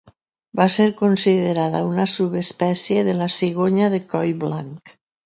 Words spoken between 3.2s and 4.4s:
cigonya de coll